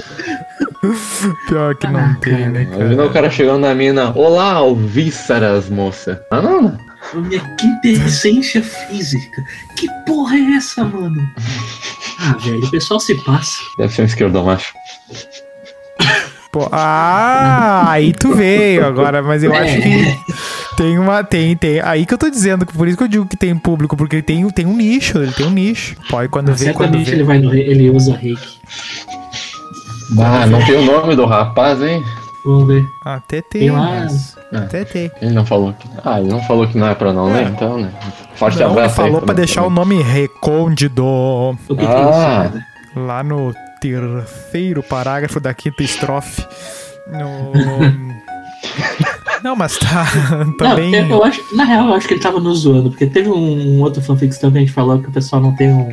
Pior 1.48 1.76
que 1.76 1.88
não 1.88 2.00
Ah, 2.00 2.18
tem, 2.22 2.34
cara. 2.34 2.50
né, 2.50 2.64
Imagina 2.64 2.94
o 2.94 2.98
cara? 3.08 3.10
cara 3.14 3.30
chegando 3.30 3.60
na 3.62 3.74
mina. 3.76 4.12
Olá, 4.16 4.54
alvíceras, 4.54 5.70
moça. 5.70 6.22
Ah, 6.32 6.42
não, 6.42 6.62
não. 6.62 6.78
Minha 7.22 7.42
quintessência 7.56 8.62
física. 8.64 9.44
Que 9.76 9.88
porra 10.06 10.36
é 10.36 10.56
essa, 10.56 10.84
mano? 10.84 11.22
Ah, 12.20 12.36
velho, 12.44 12.66
o 12.66 12.72
pessoal 12.72 13.00
se 13.00 13.14
passa. 13.24 13.60
Deve 13.78 13.94
ser 13.94 14.02
um 14.02 14.06
esquerdomacho. 14.06 14.74
Pô, 16.52 16.68
ah, 16.72 17.92
aí 17.92 18.12
tu 18.12 18.34
veio 18.34 18.84
agora, 18.88 19.22
mas 19.22 19.44
eu 19.44 19.54
É. 19.54 19.60
acho 19.60 19.82
que 19.84 20.76
tem 20.76 20.98
uma. 20.98 21.24
Tem, 21.24 21.56
tem. 21.56 21.80
Aí 21.82 22.08
que 22.08 22.14
eu 22.16 22.18
tô 22.18 22.28
dizendo, 22.28 22.66
por 22.66 22.88
isso 22.88 22.98
que 22.98 23.04
eu 23.04 23.08
digo 23.08 23.28
que 23.28 23.38
tem 23.38 23.56
público, 23.56 23.96
porque 23.96 24.20
tem, 24.24 24.50
tem 24.50 24.66
um 24.66 24.76
nicho, 24.76 25.20
ele 25.20 25.32
tem 25.32 25.46
um 25.46 25.52
nicho. 25.52 25.96
Pode 26.10 26.30
quando 26.30 26.52
vê, 26.56 26.74
quando 26.74 26.98
vê. 26.98 27.12
ele 27.12 27.24
vai 27.24 27.38
no 27.38 27.54
ele 27.54 27.88
usa 27.92 28.16
reiki. 28.18 28.58
Ah, 30.20 30.46
não 30.46 30.64
tem 30.66 30.76
o 30.78 30.86
nome 30.86 31.16
do 31.16 31.26
rapaz, 31.26 31.82
hein? 31.82 32.04
Vamos 32.46 32.68
ver. 32.68 32.86
Até 33.04 33.42
tem, 33.42 33.62
Tem 33.62 33.72
lá- 33.72 33.82
mas- 34.04 34.38
É. 34.54 34.58
Até 34.60 34.86
tem. 34.86 35.12
Ele 35.22 35.34
não 35.34 35.46
falou 35.46 35.74
que. 35.74 35.88
Ah, 36.06 36.22
ele 36.22 36.30
não 36.30 36.42
falou 36.44 36.66
que 36.68 36.78
não 36.78 36.88
é 36.88 36.96
pra 36.96 37.12
não 37.12 37.30
É. 37.30 37.34
ler, 37.42 37.50
então, 37.50 37.78
né? 37.78 37.92
Forte 38.36 38.58
Não, 38.60 38.68
ele 38.68 38.72
abraço. 38.80 38.96
falou 38.96 39.20
aí, 39.20 39.26
pra 39.26 39.34
deixar 39.34 39.64
o 39.66 39.70
nome 39.70 40.02
recôndito 40.02 41.04
O 41.04 41.56
que, 41.70 41.76
que 41.76 41.84
é 41.84 41.88
Ah. 41.88 42.00
isso, 42.46 42.54
cara? 42.54 42.66
lá 42.96 43.24
no 43.24 43.54
terceiro 43.82 44.82
parágrafo 44.84 45.40
da 45.42 45.54
quinta 45.54 45.84
estrofe. 45.84 46.46
No... 47.12 47.52
Não, 49.44 49.56
mas 49.56 49.78
tá 49.78 50.06
também. 50.58 50.92
Não, 51.08 51.18
eu, 51.18 51.24
acho, 51.24 51.42
na 51.56 51.64
real, 51.64 51.88
eu 51.90 51.94
acho 51.94 52.08
que 52.08 52.14
ele 52.16 52.22
tava 52.22 52.40
nos 52.40 52.60
zoando, 52.60 52.90
porque 52.90 53.06
teve 53.06 53.30
um, 53.30 53.36
um 53.78 53.82
outro 53.82 54.02
fanficção 54.02 54.52
que 54.52 54.58
a 54.58 54.62
gente 54.62 54.72
falou 54.74 55.00
que 55.00 55.08
o 55.10 55.12
pessoal 55.12 55.42
não 55.42 55.56
tem 55.56 55.72
um, 55.72 55.90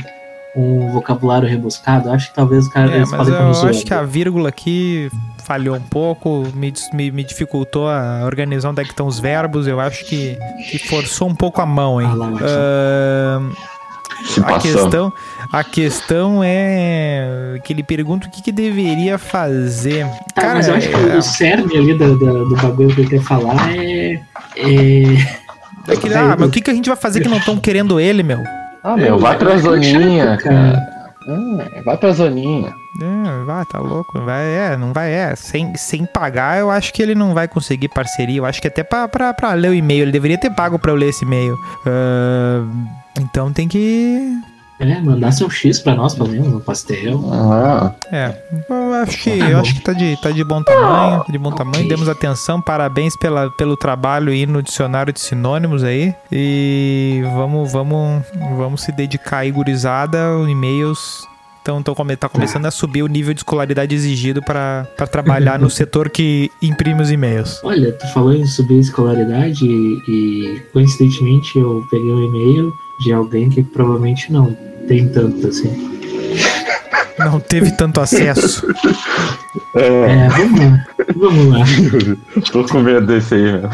um 0.56 0.88
vocabulário 0.92 1.48
rebuscado. 1.48 2.10
Acho 2.10 2.28
que 2.28 2.34
talvez 2.34 2.66
o 2.66 2.70
cara 2.70 2.90
É, 2.92 2.96
eles 2.96 3.10
mas 3.10 3.26
falem 3.26 3.34
eu 3.40 3.48
nos 3.48 3.56
zoando. 3.58 3.70
acho 3.76 3.84
que 3.84 3.94
a 3.94 4.02
vírgula 4.02 4.48
aqui 4.48 5.10
falhou 5.44 5.76
um 5.76 5.80
pouco, 5.80 6.44
me, 6.54 6.72
me, 6.92 7.10
me 7.10 7.24
dificultou 7.24 7.88
a 7.88 8.22
organizar 8.24 8.70
onde 8.70 8.80
é 8.80 8.84
que 8.84 8.90
estão 8.90 9.06
os 9.06 9.18
verbos. 9.18 9.66
Eu 9.66 9.78
acho 9.80 10.04
que, 10.06 10.38
que 10.70 10.78
forçou 10.78 11.28
um 11.28 11.34
pouco 11.34 11.60
a 11.60 11.66
mão, 11.66 12.00
hein? 12.00 12.08
Ah 12.10 12.14
lá, 12.14 12.28
Se 14.24 14.40
a 14.40 14.58
questão, 14.58 15.12
a 15.52 15.64
questão 15.64 16.40
é 16.42 17.60
que 17.64 17.72
ele 17.72 17.82
pergunta 17.82 18.26
o 18.26 18.30
que, 18.30 18.40
que 18.42 18.52
deveria 18.52 19.18
fazer. 19.18 20.06
Tá, 20.34 20.40
Cara, 20.42 20.54
mas 20.54 20.68
eu 20.68 20.74
acho 20.76 20.88
que 20.88 20.94
é- 20.94 21.16
o 21.16 21.22
cerne 21.22 21.76
ali 21.76 21.94
do, 21.94 22.16
do, 22.16 22.48
do 22.48 22.56
bagulho 22.56 22.94
que 22.94 23.00
ele 23.02 23.10
quer 23.10 23.20
falar 23.22 23.70
é. 23.76 24.14
É. 24.56 25.92
é 25.92 25.96
que, 25.96 26.14
ah, 26.14 26.36
mas 26.38 26.48
o 26.48 26.50
que, 26.50 26.62
que 26.62 26.70
a 26.70 26.74
gente 26.74 26.88
vai 26.88 26.96
fazer 26.96 27.20
que 27.20 27.28
não 27.28 27.38
estão 27.38 27.58
querendo 27.58 27.98
ele, 28.00 28.22
meu? 28.22 28.38
Ah, 28.84 28.96
meu, 28.96 29.18
vai 29.18 29.36
pra 29.38 29.54
É, 29.54 29.58
zoninha, 29.58 30.36
cara. 30.36 30.78
Ah, 31.26 31.82
vai 31.84 31.96
pra 31.96 32.12
zoninha. 32.12 32.74
É, 33.00 33.44
vai, 33.44 33.64
tá 33.64 33.78
louco. 33.78 34.20
Vai, 34.20 34.44
é, 34.44 34.76
não 34.76 34.92
vai, 34.92 35.10
é. 35.10 35.34
Sem, 35.34 35.74
sem 35.74 36.04
pagar, 36.04 36.58
eu 36.58 36.70
acho 36.70 36.92
que 36.92 37.02
ele 37.02 37.14
não 37.14 37.32
vai 37.32 37.48
conseguir 37.48 37.88
parceria. 37.88 38.38
Eu 38.38 38.44
acho 38.44 38.60
que 38.60 38.68
até 38.68 38.84
pra, 38.84 39.08
pra, 39.08 39.32
pra 39.32 39.54
ler 39.54 39.70
o 39.70 39.74
e-mail, 39.74 40.02
ele 40.02 40.12
deveria 40.12 40.36
ter 40.36 40.50
pago 40.50 40.78
pra 40.78 40.92
eu 40.92 40.96
ler 40.96 41.08
esse 41.08 41.24
e-mail. 41.24 41.56
Ah, 41.86 42.62
então 43.18 43.52
tem 43.52 43.66
que. 43.66 44.30
É, 44.80 45.00
mandasse 45.00 45.44
um 45.44 45.48
X 45.50 45.78
pra 45.78 45.94
nós, 45.94 46.14
pelo 46.14 46.28
menos, 46.30 46.48
um 46.48 46.58
pastel. 46.60 47.20
Ah, 47.32 47.92
É, 48.10 48.36
eu 48.68 48.94
acho 48.94 49.18
que, 49.22 49.38
Tá 49.38 49.50
eu 49.50 49.58
acho 49.60 49.74
que 49.74 49.80
tá 49.80 49.92
de, 49.92 50.20
tá 50.20 50.30
de 50.30 50.42
bom 50.42 50.62
tamanho, 50.62 51.24
de 51.28 51.38
bom 51.38 51.52
tamanho. 51.52 51.88
Demos 51.88 52.08
atenção, 52.08 52.60
parabéns 52.60 53.16
pela, 53.16 53.50
pelo 53.52 53.76
trabalho 53.76 54.32
aí 54.32 54.46
no 54.46 54.62
dicionário 54.62 55.12
de 55.12 55.20
sinônimos 55.20 55.84
aí. 55.84 56.12
E 56.30 57.22
vamos, 57.34 57.72
vamos, 57.72 58.24
vamos 58.56 58.82
se 58.82 58.90
dedicar 58.90 59.38
aí, 59.38 59.50
gurizada, 59.52 60.18
e-mails. 60.48 61.24
Então 61.64 61.82
tô 61.82 61.94
come- 61.94 62.14
tá 62.14 62.28
começando 62.28 62.66
a 62.66 62.70
subir 62.70 63.02
o 63.02 63.06
nível 63.06 63.32
de 63.32 63.40
escolaridade 63.40 63.94
exigido 63.94 64.42
para 64.42 64.86
trabalhar 65.10 65.58
no 65.58 65.70
setor 65.70 66.10
que 66.10 66.50
imprime 66.60 67.00
os 67.00 67.10
e-mails. 67.10 67.58
Olha, 67.64 67.90
tu 67.90 68.06
falou 68.12 68.34
em 68.34 68.44
subir 68.44 68.74
a 68.76 68.80
escolaridade 68.80 69.64
e, 69.64 69.98
e, 70.06 70.60
coincidentemente 70.74 71.58
eu 71.58 71.82
peguei 71.90 72.10
um 72.12 72.22
e-mail 72.22 72.70
de 73.02 73.14
alguém 73.14 73.48
que 73.48 73.62
provavelmente 73.62 74.30
não 74.30 74.54
tem 74.86 75.08
tanto 75.08 75.46
assim. 75.46 75.90
Não 77.18 77.40
teve 77.40 77.70
tanto 77.72 77.98
acesso. 78.02 78.66
é. 79.74 80.26
É, 80.26 80.28
vamos 80.28 80.60
lá. 80.60 80.84
Vamos 81.16 81.46
lá. 81.46 82.40
Tô 82.52 82.64
com 82.64 82.80
medo 82.80 83.06
desse 83.06 83.36
aí, 83.36 83.42
meu. 83.42 83.70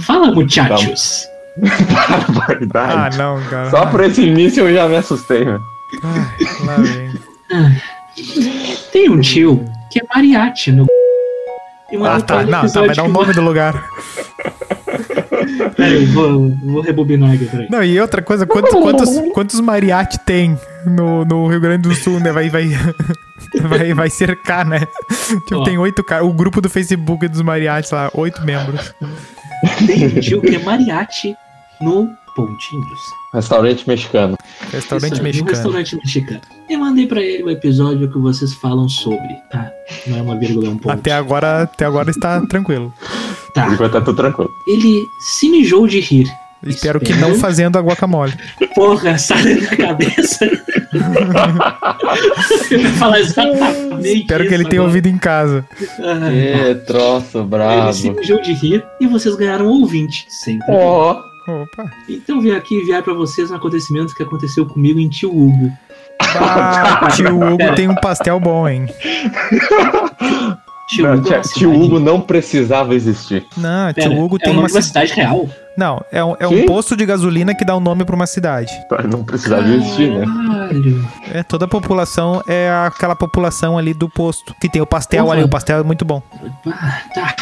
Fala, 0.00 0.30
muchachos. 0.30 1.26
Ah, 1.62 2.24
Barbaridade. 2.32 3.18
não, 3.18 3.40
cara. 3.50 3.70
Só 3.70 3.84
por 3.86 4.00
esse 4.04 4.22
início 4.22 4.66
eu 4.68 4.72
já 4.74 4.88
me 4.88 4.96
assustei, 4.96 5.44
meu. 5.44 5.60
Ai, 6.02 6.66
lá 6.66 6.76
vem. 6.76 7.12
Tem 8.92 9.08
um 9.10 9.20
tio 9.20 9.64
que 9.90 10.00
é 10.00 10.02
mariachi 10.14 10.72
no. 10.72 10.86
Ah, 12.04 12.20
tá. 12.20 12.42
Não, 12.44 12.50
tá, 12.50 12.58
vai 12.58 12.60
episódio 12.60 12.96
dar 12.96 13.04
o 13.04 13.08
nome 13.08 13.32
do 13.32 13.40
lugar. 13.40 13.84
Peraí, 15.76 16.04
vou, 16.06 16.50
vou 16.62 16.80
rebobinar 16.80 17.32
aqui, 17.32 17.46
peraí. 17.46 17.68
Não, 17.70 17.82
e 17.82 18.00
outra 18.00 18.22
coisa, 18.22 18.46
quantos, 18.46 18.70
quantos, 18.70 19.08
quantos 19.32 19.60
mariachi 19.60 20.18
tem 20.20 20.56
no, 20.86 21.24
no 21.24 21.48
Rio 21.48 21.60
Grande 21.60 21.88
do 21.88 21.94
Sul, 21.94 22.20
né? 22.20 22.30
Vai, 22.30 22.48
vai, 22.48 22.68
vai, 23.62 23.94
vai 23.94 24.10
cercar, 24.10 24.64
né? 24.64 24.80
Tipo, 25.46 25.60
Ó. 25.60 25.64
tem 25.64 25.78
oito 25.78 26.04
caras. 26.04 26.26
O 26.26 26.32
grupo 26.32 26.60
do 26.60 26.68
Facebook 26.68 27.26
dos 27.28 27.42
mariachis 27.42 27.90
lá, 27.90 28.10
oito 28.14 28.44
membros. 28.44 28.94
Tem 29.86 30.06
um 30.06 30.20
tio 30.20 30.40
que 30.40 30.56
é 30.56 30.58
mariachi 30.58 31.34
no 31.80 32.08
Pontinhos. 32.34 33.00
Restaurante 33.32 33.88
mexicano. 33.88 34.36
Restaurante 34.72 35.14
Isso, 35.14 35.22
mexicano. 35.22 35.50
Um 35.50 35.54
restaurante 35.54 35.96
mexicano. 35.96 36.40
Eu 36.68 36.78
mandei 36.78 37.06
pra 37.06 37.20
ele 37.20 37.42
o 37.42 37.50
episódio 37.50 38.10
que 38.10 38.18
vocês 38.18 38.54
falam 38.54 38.88
sobre, 38.88 39.34
tá? 39.50 39.70
Não 40.06 40.18
é 40.18 40.22
uma 40.22 40.38
vírgula, 40.38 40.68
é 40.68 40.70
um 40.70 40.78
ponto. 40.78 40.92
Até 40.92 41.12
agora, 41.12 41.62
até 41.62 41.84
agora 41.84 42.10
está 42.10 42.40
tranquilo. 42.46 42.92
Tá. 43.54 43.68
Enquanto 43.68 43.92
tá 43.92 44.00
tudo 44.00 44.16
tranquilo. 44.16 44.50
Ele 44.68 45.02
se 45.20 45.48
mijou 45.48 45.86
de 45.86 46.00
rir. 46.00 46.26
Espero 46.62 47.00
que 47.00 47.14
não 47.14 47.36
fazendo 47.36 47.78
a 47.78 47.80
guacamole. 47.80 48.34
Porra, 48.74 49.16
sai 49.16 49.42
da 49.42 49.54
minha 49.54 49.76
cabeça. 49.76 50.44
Eu 52.70 52.80
ia 52.80 52.90
falar 52.94 53.20
exatamente 53.20 54.20
Espero 54.20 54.46
que 54.46 54.54
ele 54.54 54.64
tenha 54.64 54.82
ouvido 54.82 55.08
em 55.08 55.16
casa. 55.16 55.64
Ah, 56.00 56.30
Que 56.30 56.74
troço 56.86 57.38
Ele 57.38 57.92
se 57.92 58.10
mijou 58.10 58.42
de 58.42 58.52
rir 58.52 58.84
e 59.00 59.06
vocês 59.06 59.36
ganharam 59.36 59.66
um 59.66 59.80
ouvinte. 59.80 60.26
Sempre. 60.28 60.66
Ó, 60.68 61.29
Opa. 61.46 61.90
Então 62.08 62.40
vim 62.40 62.52
aqui 62.52 62.76
enviar 62.76 63.02
pra 63.02 63.14
vocês 63.14 63.50
um 63.50 63.54
acontecimento 63.54 64.14
que 64.14 64.22
aconteceu 64.22 64.66
comigo 64.66 65.00
em 65.00 65.08
Tio 65.08 65.30
Hugo. 65.30 65.72
Ah, 66.20 67.08
tio 67.14 67.36
Hugo 67.36 67.74
tem 67.74 67.88
um 67.88 67.94
pastel 67.94 68.38
bom, 68.38 68.68
hein? 68.68 68.86
Tio 70.88 71.06
não, 71.06 71.14
Hugo, 71.14 71.32
é 71.32 71.40
tio 71.40 71.72
Hugo 71.72 72.00
não 72.00 72.20
precisava 72.20 72.94
existir. 72.94 73.46
Não, 73.56 73.92
Pera, 73.94 74.08
tio 74.08 74.20
Hugo 74.20 74.36
é 74.36 74.38
tem 74.40 74.52
o 74.52 74.58
uma 74.58 74.68
uma 74.68 74.82
cidade 74.82 75.12
real? 75.12 75.48
Não, 75.76 76.04
é 76.12 76.22
um, 76.22 76.34
é 76.38 76.46
um 76.46 76.66
posto 76.66 76.94
de 76.96 77.06
gasolina 77.06 77.54
que 77.54 77.64
dá 77.64 77.74
o 77.74 77.80
nome 77.80 78.04
pra 78.04 78.14
uma 78.14 78.26
cidade. 78.26 78.70
Não 79.10 79.24
precisava 79.24 79.66
existir, 79.68 80.10
né? 80.10 80.26
Caralho. 80.26 81.08
É, 81.32 81.42
toda 81.42 81.64
a 81.64 81.68
população 81.68 82.42
é 82.46 82.70
aquela 82.86 83.16
população 83.16 83.78
ali 83.78 83.94
do 83.94 84.08
posto. 84.08 84.54
Que 84.60 84.68
tem 84.68 84.82
o 84.82 84.86
pastel 84.86 85.30
ali, 85.32 85.42
o 85.42 85.48
pastel 85.48 85.78
é 85.78 85.82
muito 85.82 86.04
bom. 86.04 86.22
Ah, 86.66 87.00
tá. 87.14 87.34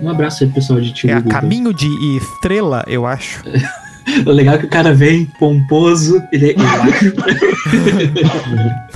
Um 0.00 0.08
abraço 0.10 0.44
aí, 0.44 0.50
pessoal 0.50 0.80
de 0.80 0.92
Tio 0.92 1.10
É 1.10 1.14
a 1.14 1.22
caminho 1.22 1.72
de 1.74 1.88
Estrela, 2.16 2.84
eu 2.86 3.04
acho. 3.06 3.42
O 4.24 4.30
legal 4.30 4.54
é 4.54 4.58
que 4.58 4.66
o 4.66 4.68
cara 4.70 4.94
vem 4.94 5.24
pomposo, 5.36 6.22
ele 6.30 6.52
é. 6.52 6.54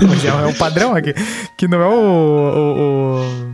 Mas 0.07 0.25
é, 0.25 0.33
o 0.47 0.55
padrão 0.55 0.95
aqui. 0.95 1.13
Que 1.57 1.67
não 1.67 1.81
é 1.83 1.87
o, 1.87 1.91
o- 1.91 3.21
o 3.21 3.50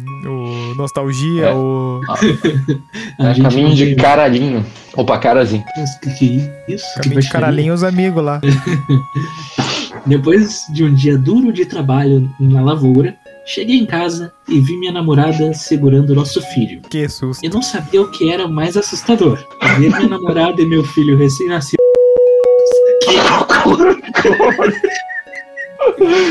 nostalgia, 0.77 1.47
É. 1.47 1.55
o. 1.55 2.01
A 3.19 3.31
É 3.31 3.35
gente 3.35 3.43
caminho 3.49 3.75
de 3.75 3.87
tem- 3.87 3.97
caralhinho. 3.97 4.65
Opa, 4.97 5.19
carazinho. 5.19 5.65
Que 6.03 6.11
que 6.11 6.41
é 6.69 6.73
isso? 6.75 6.85
Que 6.95 6.95
Caminho 6.95 7.09
de 7.11 7.15
baixaria. 7.15 7.31
caralhinho 7.33 7.75
os 7.75 7.83
amigos 7.85 8.23
lá. 8.25 8.41
Depois 10.07 10.61
de 10.73 10.85
um 10.85 10.95
dia 10.95 11.19
duro 11.19 11.53
de 11.53 11.67
trabalho 11.67 12.31
na 12.39 12.63
lavoura, 12.63 13.17
cheguei 13.45 13.77
em 13.77 13.85
casa 13.87 14.33
e 14.49 14.61
vi 14.61 14.77
minha 14.79 14.93
namorada 14.93 15.53
segurando 15.53 16.15
nosso 16.15 16.41
filho. 16.53 16.81
Que 16.89 17.09
susto. 17.09 17.45
Eu 17.45 17.51
não 17.51 17.61
sabia 17.63 18.01
o 18.03 18.11
que 18.11 18.31
era 18.31 18.47
mais 18.47 18.77
assustador. 18.77 19.39
Ver 19.79 19.89
minha 19.91 20.09
namorada 20.09 20.63
e 20.63 20.67
meu 20.67 20.85
filho 20.85 21.17
recém-nascido. 21.17 21.77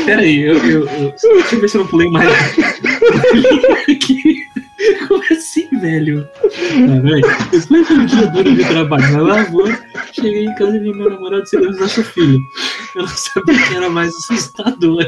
Peraí, 0.04 0.40
eu, 0.42 0.56
eu, 0.58 0.88
eu- 0.88 1.14
Deixa 1.22 1.54
eu 1.56 1.60
ver 1.60 1.68
se 1.68 1.76
eu 1.76 1.82
não 1.82 1.88
pulei 1.88 2.08
mais. 2.10 2.28
Como 5.08 5.22
assim, 5.30 5.68
velho? 5.80 6.28
Vai. 7.02 7.20
Depois 7.50 7.88
de 7.88 7.94
um 7.94 8.06
dia 8.06 8.26
duro 8.26 8.54
de 8.54 8.64
trabalho 8.64 9.12
na 9.12 9.22
lavoura, 9.22 9.78
cheguei 10.12 10.44
em 10.44 10.54
casa 10.54 10.76
e 10.76 10.80
vi 10.80 10.92
meu 10.92 11.10
namorado 11.10 11.46
segurando 11.46 11.78
nosso 11.78 12.04
filho. 12.04 12.38
Eu 12.94 13.02
não 13.02 13.08
sabia 13.08 13.54
o 13.54 13.68
que 13.68 13.74
era 13.74 13.88
mais 13.88 14.14
assustador. 14.14 15.06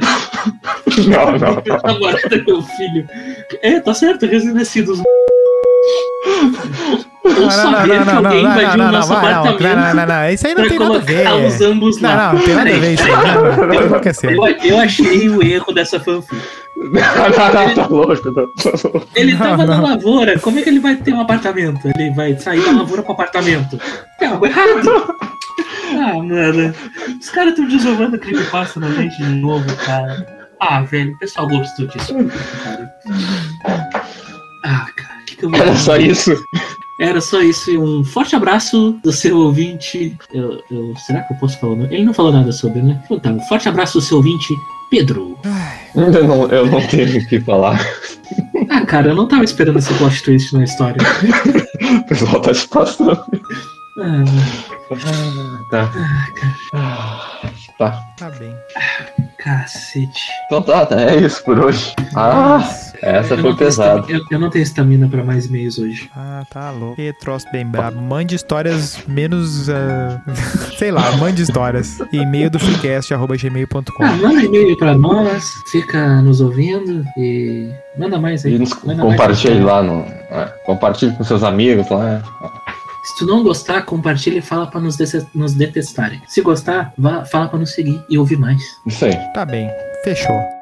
Não, 1.07 1.38
não. 1.38 1.62
Minha 1.62 1.81
namorada 1.85 2.35
e 2.35 2.45
meu 2.45 2.62
filho. 2.62 3.07
É, 3.62 3.81
tá 3.81 3.95
certo, 3.95 4.26
recém-nascidos. 4.26 5.00
Ou 7.25 7.50
só 7.50 7.83
ver 7.85 8.05
que 8.05 8.11
alguém 8.11 8.40
invadiu 8.40 8.85
o 8.85 8.93
nosso 8.93 9.09
vai, 9.09 9.33
não, 9.33 9.40
apartamento 9.40 9.76
não, 9.76 9.95
não, 9.95 10.07
não, 10.07 10.07
não, 10.07 10.31
isso 10.31 10.47
aí 10.47 10.55
não 10.55 10.69
tem 10.69 10.78
nada 10.78 10.97
a 10.97 10.99
ver. 10.99 11.28
os 11.47 11.61
ambos 11.61 12.00
Não, 12.00 12.17
não, 12.17 12.33
não 12.33 12.40
tem 12.40 12.55
nada 12.55 12.71
a 12.71 12.78
ver 12.78 12.95
isso 12.95 13.02
aí. 13.05 13.11
Não, 13.11 13.23
não, 13.23 13.57
não, 13.57 13.67
não. 13.67 14.47
Eu, 14.47 14.71
eu 14.71 14.78
achei 14.78 15.28
o 15.28 15.43
erro 15.43 15.73
dessa 15.73 16.00
fanfic. 16.00 16.37
Tá 17.76 17.87
louco, 17.88 18.32
tá 18.32 18.40
louco. 18.85 19.08
Ele 19.14 19.32
Não, 19.32 19.38
tava 19.38 19.66
na 19.66 19.76
não. 19.76 19.82
lavoura, 19.88 20.38
como 20.38 20.58
é 20.58 20.62
que 20.62 20.68
ele 20.68 20.80
vai 20.80 20.97
ter 20.97 21.12
um 21.12 21.20
apartamento? 21.20 21.80
Ele 21.97 22.11
vai 22.14 22.37
sair 22.38 22.61
da 22.64 22.73
lavoura 22.73 23.02
pro 23.02 23.12
apartamento. 23.12 23.78
Tem 24.18 24.28
algo 24.28 24.47
errado. 24.47 25.16
Ah, 25.90 26.14
mano. 26.23 26.75
Os 27.20 27.30
caras 27.30 27.50
estão 27.50 27.66
desovando 27.66 28.18
creepypasta 28.18 28.78
na 28.78 28.90
gente 28.90 29.16
de 29.16 29.25
novo, 29.37 29.64
cara. 29.85 30.26
Ah, 30.61 30.82
velho, 30.82 31.14
o 31.14 31.18
pessoal 31.18 31.49
gostou 31.49 31.87
disso. 31.87 32.14
Cara. 32.64 32.90
Ah, 34.64 34.87
cara, 34.97 35.20
que, 35.26 35.37
que 35.37 35.44
eu 35.44 35.50
vou 35.50 35.58
Era 35.61 35.75
só 35.76 35.97
isso. 35.97 36.32
Era 37.00 37.20
só 37.20 37.40
isso. 37.40 37.70
e 37.70 37.78
Um 37.78 38.04
forte 38.04 38.35
abraço 38.37 38.99
do 39.02 39.12
seu 39.12 39.38
ouvinte. 39.38 40.16
Eu, 40.32 40.62
eu- 40.70 40.94
será 41.06 41.23
que 41.23 41.32
eu 41.32 41.38
posso 41.38 41.58
falar? 41.61 41.75
Ele 41.92 42.04
não 42.04 42.12
falou 42.12 42.32
nada 42.32 42.50
sobre, 42.52 42.82
né? 42.82 43.00
Então 43.04 43.18
tá, 43.20 43.30
um 43.30 43.40
forte 43.42 43.68
abraço 43.68 43.94
do 43.99 44.00
seu 44.02 44.16
ouvinte, 44.18 44.52
Pedro. 44.90 45.38
Eu 45.95 46.25
não, 46.25 46.47
eu 46.49 46.66
não 46.66 46.80
tenho 46.87 47.18
o 47.18 47.26
que 47.26 47.40
falar. 47.40 47.78
Ah, 48.71 48.85
cara, 48.87 49.09
eu 49.09 49.14
não 49.14 49.26
tava 49.28 49.45
esperando 49.45 49.78
esse 49.78 49.92
plot 49.95 50.23
twist 50.23 50.54
na 50.54 50.64
história. 50.64 50.97
O 52.00 52.04
pessoal 52.09 52.40
tá 52.40 52.52
se 52.54 52.68
passando. 52.68 53.25
Ah, 54.00 54.25
Tá. 55.71 55.92
Ah, 56.75 57.50
Tá. 57.78 57.90
Tá 58.18 58.30
bem. 58.30 58.54
cacete. 59.38 60.21
Então 60.47 60.62
tá, 60.62 60.85
tá, 60.87 61.00
é 61.00 61.16
isso 61.16 61.42
por 61.45 61.59
hoje. 61.61 61.95
Ah, 62.16 62.61
essa 63.02 63.35
Eu 63.35 63.38
foi 63.43 63.57
pesada. 63.57 64.05
Eu, 64.09 64.21
eu 64.31 64.38
não 64.38 64.50
tenho 64.50 64.62
estamina 64.62 65.09
pra 65.09 65.23
mais 65.25 65.47
e-mails 65.47 65.78
hoje. 65.78 66.11
Ah, 66.17 66.45
tá 66.50 66.71
louco. 66.71 66.97
Que 66.97 67.12
troço 67.14 67.47
bem 67.52 67.67
brabo. 67.67 68.00
Mande 68.00 68.35
histórias 68.35 68.99
menos. 69.07 69.69
ah, 69.71 70.21
sei 70.78 70.90
lá, 70.90 71.12
mande 71.17 71.43
histórias. 71.43 71.99
E-mail 72.12 72.50
do 72.50 72.59
freecast.gmail.com. 72.59 74.05
Ah, 74.05 74.12
manda 74.17 74.43
e-mail 74.43 74.76
pra 74.76 74.95
nós, 74.95 75.45
fica 75.71 76.21
nos 76.23 76.40
ouvindo 76.40 77.05
e 77.17 77.71
manda 77.99 78.19
mais 78.19 78.45
aí. 78.45 78.55
E 78.55 78.59
nos 78.59 78.71
manda 78.85 79.05
mais 79.05 79.17
compartilhe 79.17 79.61
lá 79.61 79.83
no. 79.83 80.00
é, 80.31 80.45
compartilhe 80.64 81.12
com 81.17 81.25
seus 81.25 81.43
amigos 81.43 81.88
lá. 81.90 82.23
Se 83.05 83.19
tu 83.19 83.26
não 83.26 83.43
gostar, 83.43 83.83
compartilha 83.83 84.38
e 84.38 84.43
fala 84.43 84.67
pra 84.67 84.81
nos, 84.81 84.99
nos 85.35 85.55
detestarem. 85.55 86.21
Se 86.28 86.43
gostar, 86.43 86.93
vá, 86.99 87.25
fala 87.25 87.49
pra 87.49 87.59
nos 87.59 87.71
seguir 87.73 88.02
e 88.11 88.19
ouvir 88.19 88.37
mais. 88.37 88.61
Isso 88.87 89.05
aí. 89.05 89.17
Tá 89.33 89.47
bem. 89.47 89.71
Fechou. 90.05 90.58